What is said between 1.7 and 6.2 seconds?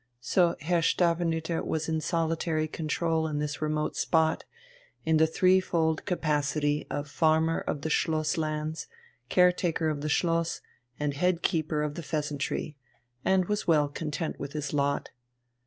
in solitary control in this remote spot, in the three fold